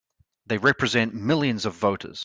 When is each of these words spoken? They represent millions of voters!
They 0.47 0.57
represent 0.57 1.13
millions 1.13 1.67
of 1.67 1.75
voters! 1.75 2.19